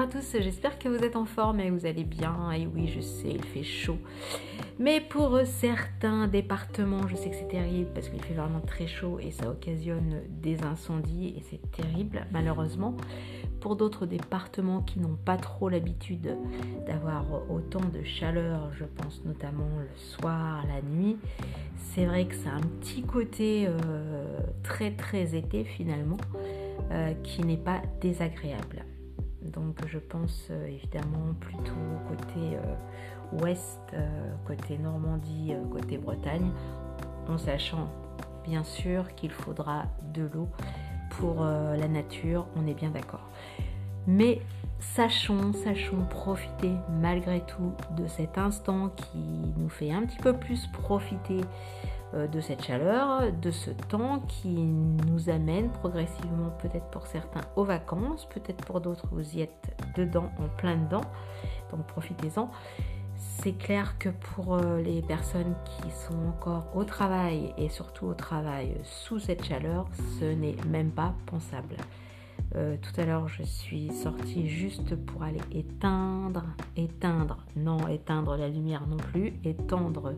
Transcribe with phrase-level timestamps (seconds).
[0.00, 2.52] à tous, j'espère que vous êtes en forme et vous allez bien.
[2.52, 3.98] Et oui, je sais, il fait chaud.
[4.78, 9.18] Mais pour certains départements, je sais que c'est terrible parce qu'il fait vraiment très chaud
[9.20, 12.96] et ça occasionne des incendies et c'est terrible malheureusement.
[13.60, 16.34] Pour d'autres départements qui n'ont pas trop l'habitude
[16.86, 21.18] d'avoir autant de chaleur, je pense notamment le soir, la nuit,
[21.76, 26.16] c'est vrai que ça a un petit côté euh, très très été finalement
[26.90, 28.86] euh, qui n'est pas désagréable.
[29.42, 31.72] Donc je pense euh, évidemment plutôt
[32.08, 32.58] côté
[33.32, 33.80] ouest,
[34.46, 36.50] côté Normandie, côté Bretagne,
[37.28, 37.88] en sachant
[38.44, 40.48] bien sûr qu'il faudra de l'eau
[41.10, 43.28] pour la nature, on est bien d'accord.
[44.06, 44.40] Mais
[44.80, 49.18] sachons, sachons profiter malgré tout de cet instant qui
[49.56, 51.44] nous fait un petit peu plus profiter euh,
[52.14, 58.28] de cette chaleur, de ce temps qui nous amène progressivement peut-être pour certains aux vacances,
[58.28, 61.04] peut-être pour d'autres vous y êtes dedans, en plein dedans,
[61.70, 62.50] donc profitez-en.
[63.42, 68.14] C'est clair que pour euh, les personnes qui sont encore au travail et surtout au
[68.14, 71.76] travail sous cette chaleur, ce n'est même pas pensable.
[72.56, 76.44] Euh, tout à l'heure, je suis sortie juste pour aller éteindre,
[76.76, 80.14] éteindre, non éteindre la lumière non plus, étendre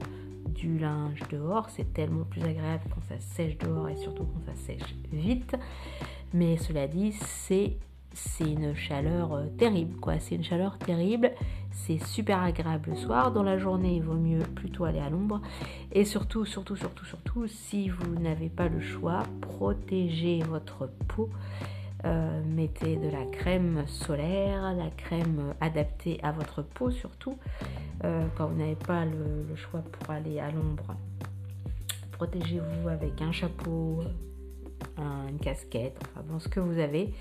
[0.55, 1.69] du linge dehors.
[1.71, 5.57] C'est tellement plus agréable quand ça sèche dehors et surtout quand ça sèche vite.
[6.33, 7.77] Mais cela dit, c'est
[8.15, 10.19] c'est une chaleur euh, terrible quoi.
[10.19, 11.33] C'est une chaleur terrible.
[11.71, 13.33] C'est super agréable le soir.
[13.33, 15.41] Dans la journée, il vaut mieux plutôt aller à l'ombre.
[15.93, 21.31] Et surtout, surtout, surtout, surtout, si vous n'avez pas le choix, protégez votre peau
[22.05, 27.39] euh, mettez de la crème solaire, la crème adaptée à votre peau surtout,
[28.05, 30.97] euh, quand vous n'avez pas le, choix pour aller à l'ombre.
[32.13, 34.01] Protégez-vous avec un chapeau,
[34.99, 37.13] une casquette, enfin bon, ce que vous avez.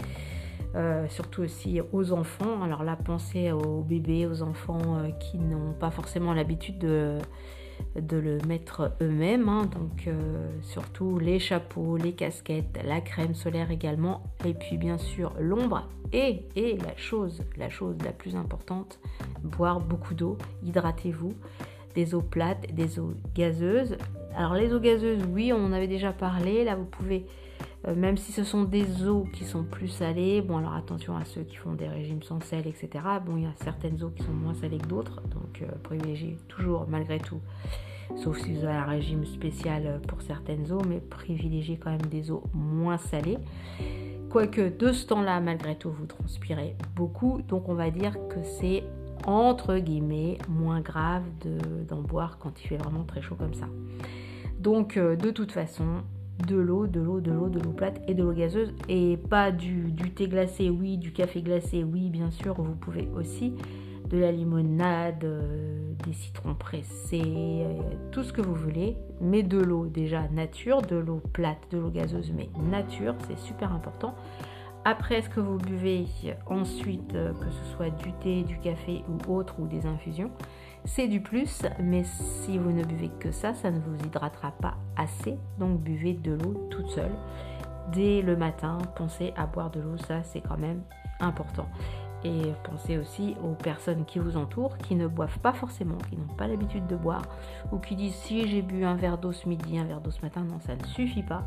[0.76, 2.64] Euh, surtout aussi aux enfants.
[2.64, 7.18] Alors là, pensez aux bébés, aux enfants qui n'ont pas forcément l'habitude de
[8.00, 9.50] de le mettre eux-mêmes.
[9.50, 9.66] Hein.
[9.66, 14.24] donc euh, surtout les chapeaux, les casquettes, la crème solaire également.
[14.46, 15.88] Et puis bien sûr l'ombre.
[16.14, 19.00] Et, et la chose, la chose la plus importante,
[19.44, 21.34] boire beaucoup d'eau, hydratez-vous.
[21.96, 23.98] Des eaux plates, des eaux gazeuses.
[24.36, 26.64] Alors les eaux gazeuses, oui, on en avait déjà parlé.
[26.64, 27.26] Là, vous pouvez
[27.88, 31.26] euh, même si ce sont des eaux qui sont plus salées, bon alors attention à
[31.26, 32.90] ceux qui font des régimes sans sel, etc.
[33.26, 36.38] Bon, il y a certaines eaux qui sont moins salées que d'autres, donc euh, privilégiez
[36.48, 37.42] toujours malgré tout,
[38.18, 42.30] sauf si vous avez un régime spécial pour certaines eaux, mais privilégiez quand même des
[42.30, 43.40] eaux moins salées.
[44.30, 48.84] Quoique de ce temps-là, malgré tout, vous transpirez beaucoup, donc on va dire que c'est
[49.28, 51.24] entre guillemets moins grave
[51.88, 53.68] d'en boire quand il fait vraiment très chaud comme ça.
[54.60, 56.04] Donc euh, de toute façon,
[56.48, 58.74] de l'eau, de l'eau, de l'eau, de l'eau plate et de l'eau gazeuse.
[58.90, 63.56] Et pas du, thé glacé, oui, du café glacé, oui, bien sûr, vous pouvez aussi.
[64.10, 67.82] De la limonade, euh, des citrons pressés, euh,
[68.12, 68.98] tout ce que vous voulez.
[69.22, 73.72] Mais de l'eau déjà nature, de l'eau plate, de l'eau gazeuse, mais nature, c'est super
[73.72, 74.16] important.
[74.84, 76.06] Après, ce que vous buvez
[76.48, 80.32] ensuite, euh, que ce soit du thé, du café ou autre, ou des infusions,
[80.86, 84.76] c'est du plus, mais si vous ne buvez que ça, ça ne vous hydratera pas
[84.98, 85.38] assez.
[85.60, 87.12] Donc buvez de l'eau toute seule.
[87.92, 90.82] Dès le matin, pensez à boire de l'eau, ça c'est quand même
[91.20, 91.68] important.
[92.24, 96.36] Et pensez aussi aux personnes qui vous entourent, qui ne boivent pas forcément, qui n'ont
[96.36, 97.24] pas l'habitude de boire,
[97.72, 100.22] ou qui disent si j'ai bu un verre d'eau ce midi, un verre d'eau ce
[100.22, 101.44] matin, non, ça ne suffit pas.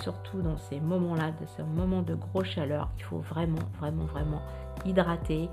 [0.00, 4.42] Surtout dans ces moments-là, de ces moments de grosse chaleur, il faut vraiment, vraiment, vraiment
[4.84, 5.48] hydrater.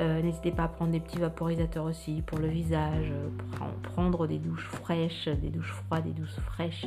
[0.00, 3.12] Euh, n'hésitez pas à prendre des petits vaporisateurs aussi pour le visage,
[3.48, 6.86] pour prendre des douches fraîches, des douches froides, des douches fraîches,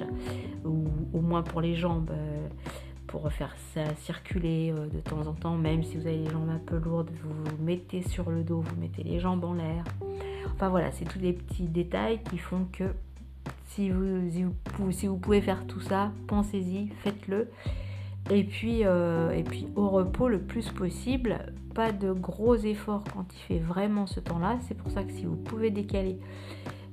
[0.66, 2.48] ou au moins pour les jambes, euh,
[3.08, 6.50] pour faire ça circuler euh, de temps en temps, même si vous avez les jambes
[6.50, 9.84] un peu lourdes, vous vous mettez sur le dos, vous mettez les jambes en l'air.
[10.54, 12.86] Enfin voilà, c'est tous des petits détails qui font que
[13.68, 17.48] si vous, pouvez faire tout ça, pensez-y, faites-le.
[18.30, 21.38] Euh, et puis au repos le plus possible,
[21.78, 24.58] pas de gros efforts quand il fait vraiment ce temps-là.
[24.68, 26.18] C'est pour ça que si vous pouvez décaler,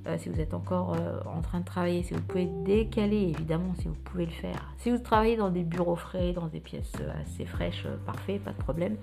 [0.05, 3.73] euh, si vous êtes encore euh, en train de travailler, si vous pouvez décaler, évidemment,
[3.79, 4.75] si vous pouvez le faire.
[4.77, 8.57] Si vous travaillez dans des bureaux frais, dans des pièces assez fraîches, parfait, pas de
[8.57, 8.95] problème.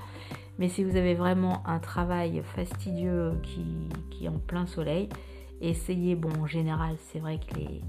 [0.61, 5.09] Mais si vous avez vraiment un travail fastidieux qui, qui est en plein soleil,
[5.61, 7.81] essayez, bon, en général, c'est vrai que les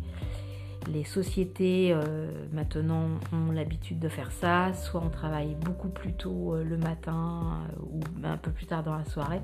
[0.87, 6.53] les sociétés euh, maintenant ont l'habitude de faire ça, soit on travaille beaucoup plus tôt
[6.53, 9.41] euh, le matin euh, ou un peu plus tard dans la soirée,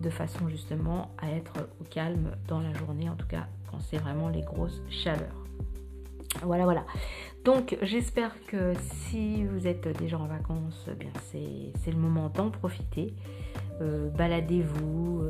[0.00, 3.98] de façon justement à être au calme dans la journée, en tout cas quand c'est
[3.98, 5.44] vraiment les grosses chaleurs.
[6.42, 6.84] Voilà, voilà.
[7.44, 8.74] Donc j'espère que
[9.08, 13.14] si vous êtes déjà en vacances, eh bien c'est le moment d'en profiter.
[13.80, 15.22] Baladez-vous,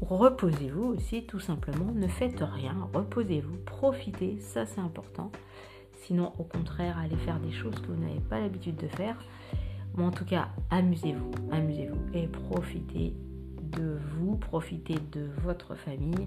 [0.00, 1.92] reposez-vous aussi tout simplement.
[1.94, 5.30] Ne faites rien, reposez-vous, profitez, ça c'est important.
[6.02, 9.16] Sinon au contraire, allez faire des choses que vous n'avez pas l'habitude de faire.
[9.96, 13.14] Mais en tout cas, amusez-vous, amusez-vous et profitez
[13.62, 16.26] de vous, profitez de votre famille.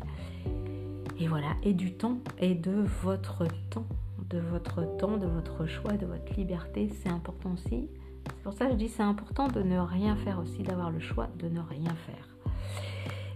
[1.20, 3.88] Et voilà, et du temps, et de votre temps
[4.30, 7.90] de votre temps, de votre choix, de votre liberté, c'est important aussi.
[8.26, 11.00] C'est pour ça que je dis c'est important de ne rien faire aussi, d'avoir le
[11.00, 12.28] choix de ne rien faire.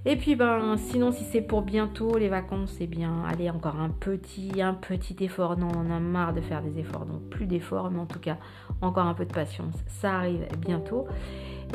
[0.03, 3.89] Et puis ben sinon si c'est pour bientôt les vacances, c'est bien allez encore un
[3.89, 5.57] petit un petit effort.
[5.57, 8.37] Non, on a marre de faire des efforts, donc plus d'efforts, mais en tout cas
[8.81, 9.75] encore un peu de patience.
[9.87, 11.05] Ça arrive bientôt.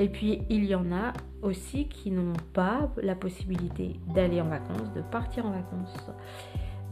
[0.00, 1.12] Et puis il y en a
[1.43, 6.11] aussi qui n'ont pas la possibilité d'aller en vacances, de partir en vacances.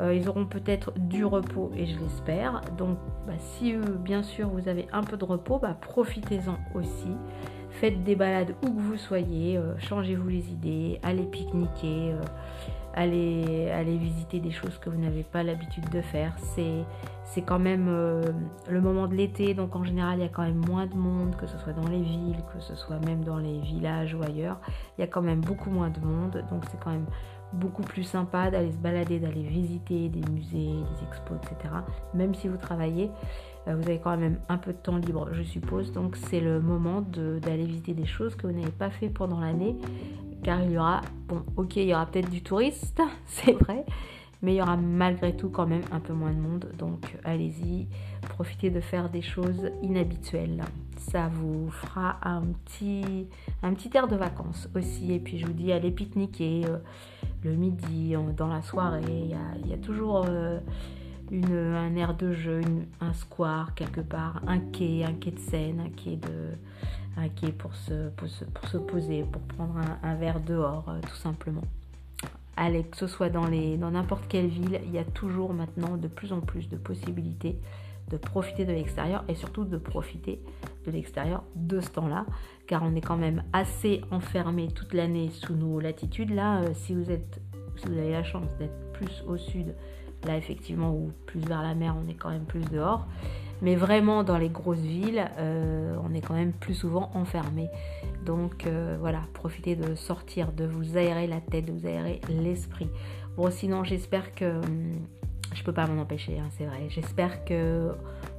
[0.01, 2.61] Euh, ils auront peut-être du repos et je l'espère.
[2.79, 7.11] Donc bah, si euh, bien sûr vous avez un peu de repos, bah, profitez-en aussi.
[7.85, 12.15] Faites des balades où que vous soyez, euh, changez-vous les idées, allez pique-niquer,
[12.95, 16.35] allez, allez visiter des choses que vous n'avez pas l'habitude de faire.
[16.55, 17.89] C'est, quand même
[18.71, 21.37] le moment de l'été, donc en général il y a quand même moins de monde,
[21.37, 24.61] que ce soit dans les villes, que ce soit même dans les villages ou ailleurs.
[24.97, 27.07] Il y a quand même beaucoup moins de monde, donc c'est quand même
[27.53, 31.75] beaucoup plus sympa d'aller se balader, d'aller visiter des musées, des expos, etc.
[32.15, 35.43] Même si vous travaillez, euh, vous avez quand même un peu de temps libre, je
[35.43, 35.93] suppose.
[35.93, 39.77] Donc c'est le moment d'aller visiter des choses que vous n'avez pas fait pendant l'année.
[40.43, 43.87] Car il y aura, bon, ok, il y aura peut-être du touriste, c'est vrai,
[44.43, 46.69] mais il y aura malgré tout quand même un peu moins de monde.
[46.79, 47.89] Donc allez-y,
[48.29, 50.63] profitez de faire des choses inhabituelles.
[50.99, 53.27] Ça vous fera un petit,
[53.63, 55.13] un petit air de vacances aussi.
[55.13, 56.63] Et puis je vous dis, allez pique-niquer.
[56.67, 56.79] Euh,
[57.45, 59.03] le midi, dans la soirée.
[59.63, 60.59] Il y a, toujours euh,
[61.31, 62.61] une, un air de jeu,
[63.01, 66.57] un square quelque part, un quai, un quai de Seine, un quai, de,
[67.17, 71.65] un quai pour, se, pour, se, poser, pour prendre un, verre dehors, euh, tout simplement.
[72.57, 76.33] Allez, que ce soit dans n'importe quelle ville, il y a toujours maintenant de plus
[76.33, 77.59] en plus de possibilités
[78.11, 80.41] de profiter de l'extérieur et surtout de profiter
[80.87, 82.27] de l'extérieur de ce temps-là,
[82.67, 86.31] car on est quand même assez enfermé toute l'année sous nos latitudes.
[86.31, 87.41] Là, euh, si vous êtes,
[87.77, 89.75] si vous avez la chance d'être plus au sud,
[90.27, 93.07] là effectivement, ou plus vers la mer, on est quand même plus dehors.
[93.63, 97.69] Mais vraiment dans les grosses villes, euh, on est quand même plus souvent enfermé.
[98.25, 102.89] Donc euh, voilà, profitez de sortir, de vous aérer la tête, de vous aérer l'esprit.
[103.37, 104.93] Bon, sinon j'espère que hum,
[105.55, 106.89] je peux pas m'en empêcher, hein, c'est vrai.
[106.89, 107.93] J'espère que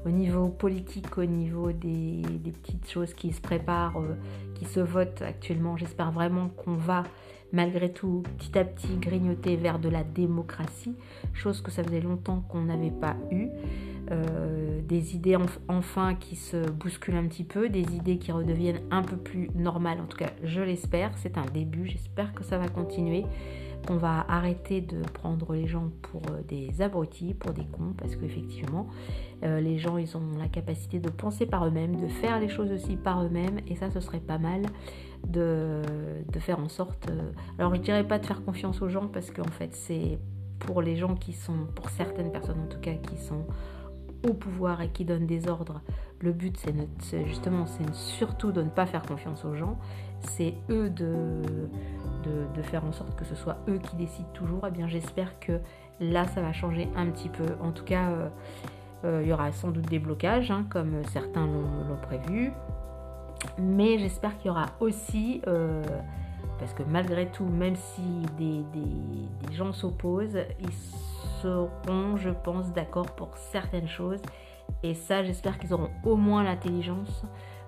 [0.06, 2.22] au niveau politique, au niveau des,
[2.62, 4.16] petites choses qui se préparent, euh,
[4.54, 7.04] qui se votent actuellement, j'espère vraiment qu'on va
[7.52, 10.96] malgré tout petit à petit grignoter vers de la démocratie,
[11.34, 13.48] chose que ça faisait longtemps qu'on n'avait pas eu.
[14.12, 15.36] Euh, des idées
[15.68, 20.00] enfin qui se bousculent un petit peu, des idées qui redeviennent un peu plus normales,
[20.00, 23.26] en tout cas je l'espère, c'est un début, j'espère que ça va continuer
[23.90, 28.16] on va arrêter de prendre les gens pour euh, des abrutis, pour des cons, parce
[28.16, 28.88] qu'effectivement,
[29.44, 32.72] euh, les gens, ils ont la capacité de penser par eux-mêmes, de faire les choses
[32.72, 34.64] aussi par eux-mêmes, et ça, ce serait pas mal
[35.28, 35.82] de,
[36.40, 37.10] faire en sorte...
[37.10, 40.20] Euh, alors, je dirais pas de faire confiance aux gens, parce qu'en fait, c'est
[40.60, 43.46] pour les gens qui sont, pour certaines personnes en tout cas, qui sont
[44.34, 45.82] pouvoir et qui donnent des ordres,
[46.20, 46.58] le but,
[47.00, 49.78] c'est justement, c'est surtout de ne pas faire confiance aux gens.
[50.22, 51.42] C'est eux de,
[52.56, 54.66] de, faire en sorte que ce soit eux qui décident toujours.
[54.66, 55.60] Et eh bien, j'espère que
[56.00, 57.46] là, ça va changer un petit peu.
[57.62, 58.30] En tout cas, euh,
[59.04, 62.52] euh, il y aura sans doute des blocages, hein, comme certains l'ont prévu.
[63.60, 65.84] Mais j'espère qu'il y aura aussi, euh,
[66.58, 68.02] parce que malgré tout, même si
[68.38, 70.72] des, des gens s'opposent, ils
[71.46, 74.22] seront, je pense, d'accord pour certaines choses
[74.84, 77.24] et ça, j'espère qu'ils auront au moins l'intelligence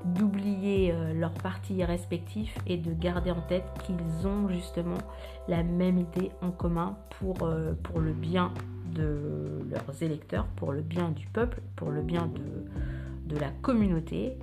[0.06, 4.98] d'oublier euh, leurs partis respectifs et de garder en tête qu'ils ont justement
[5.48, 8.54] la même idée en commun pour, euh, pour le bien
[8.94, 14.38] de leurs électeurs, pour le bien du peuple, pour le bien de, de la communauté.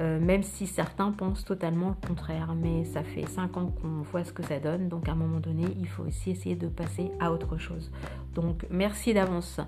[0.00, 2.54] Euh, même si certains pensent totalement le contraire.
[2.56, 5.40] Mais ça fait 5 ans qu'on voit ce que ça donne, donc à un moment
[5.40, 7.92] donné, il faut aussi essayer de passer à autre chose.
[8.34, 9.60] Donc merci d'avance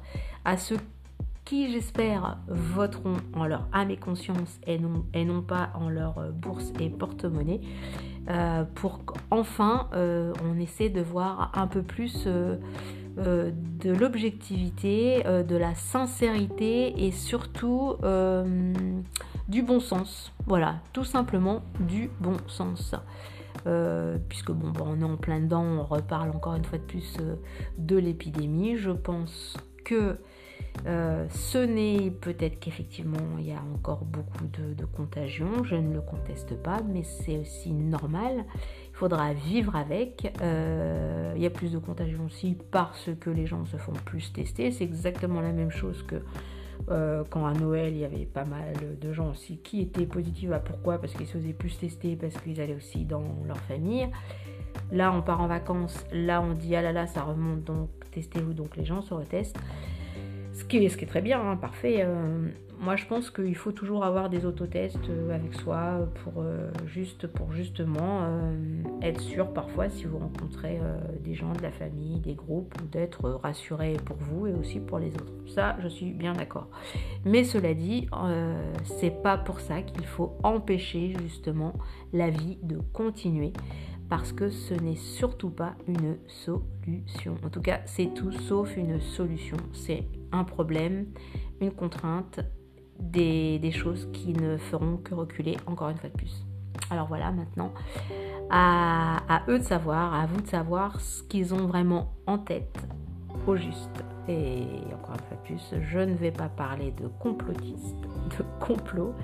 [0.44, 0.78] à ceux
[1.44, 6.32] qui j'espère voteront en leur âme et conscience et non, et non pas en leur
[6.32, 7.60] bourse et porte-monnaie
[8.28, 15.74] euh, pour qu'enfin euh, on essaie de voir un peu plus de l'objectivité, de la
[15.76, 17.94] sincérité et surtout
[19.48, 20.32] du bon sens.
[20.46, 22.94] Voilà, tout simplement du bon sens.
[24.28, 27.16] puisque bon, bon, on est en plein dedans, on reparle encore une fois de plus
[27.78, 28.76] de l'épidémie.
[28.76, 30.18] Je pense que
[30.86, 36.00] Euh, ce n'est peut-être qu'effectivement il y a encore beaucoup de, contagion, je ne le
[36.00, 38.44] conteste pas, mais c'est aussi normal.
[38.90, 40.32] Il faudra vivre avec.
[40.42, 44.32] Euh, il y a plus de contagion aussi parce que les gens se font plus
[44.32, 44.70] tester.
[44.70, 46.16] C'est exactement la même chose que
[46.90, 50.50] euh, quand à Noël, il y avait pas mal de gens aussi qui étaient positifs.
[50.52, 50.98] À pourquoi?
[50.98, 54.08] Parce qu'ils se faisaient plus tester, parce qu'ils allaient aussi dans leur famille.
[54.92, 56.04] Là, on part en vacances.
[56.12, 58.52] Là, on dit ah là là, ça remonte, donc testez-vous.
[58.52, 59.58] Donc les gens se retestent.
[60.56, 61.98] Ce qui est, très bien, hein, parfait.
[62.00, 62.48] Euh,
[62.80, 67.26] moi, je pense qu'il faut toujours avoir des autotests euh, avec soi pour, euh, juste,
[67.26, 68.22] pour justement
[69.02, 70.80] être sûr parfois si vous rencontrez
[71.22, 75.08] des gens de la famille, des groupes, d'être rassuré pour vous et aussi pour les
[75.08, 75.32] autres.
[75.46, 76.68] Ça, je suis bien d'accord.
[77.26, 78.08] Mais cela dit,
[78.84, 81.74] c'est pas pour ça qu'il faut empêcher justement
[82.14, 83.52] la vie de continuer
[84.08, 87.36] parce que ce n'est surtout pas une solution.
[87.44, 89.56] En tout cas, c'est tout sauf une solution.
[89.72, 91.06] C'est un problème,
[91.60, 92.40] une contrainte,
[92.98, 96.46] des, choses qui ne feront que reculer encore une fois de plus.
[96.90, 97.72] Alors voilà, maintenant,
[98.50, 102.78] à, à eux de savoir, à vous de savoir ce qu'ils ont vraiment en tête
[103.46, 104.04] au juste.
[104.28, 104.64] Et
[104.94, 107.96] encore une fois de plus, je ne vais pas parler de complotistes,
[108.38, 109.14] de complot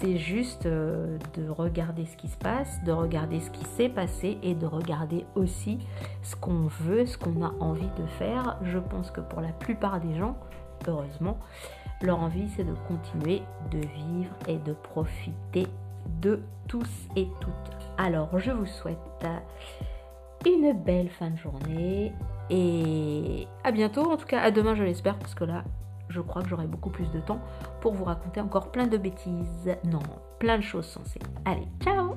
[0.00, 4.38] c'est juste euh, de regarder ce qui se passe, de regarder ce qui s'est passé
[4.42, 5.78] et de regarder aussi
[6.22, 8.58] ce qu'on veut, ce qu'on a envie de faire.
[8.62, 10.36] Je pense que pour la plupart des gens,
[10.88, 11.38] heureusement,
[12.00, 15.66] leur envie c'est de continuer de vivre et de profiter
[16.20, 17.52] de tous et toutes.
[17.98, 18.98] Alors je vous souhaite
[20.46, 22.12] une belle fin de journée
[22.50, 25.62] et à bientôt, en tout cas à demain je l'espère parce que là
[26.08, 27.40] je crois que j'aurai beaucoup plus de temps
[27.82, 29.76] pour vous raconter encore plein de bêtises.
[29.84, 29.98] Non,
[30.38, 31.20] plein de choses sensées.
[31.44, 32.14] Allez, ciao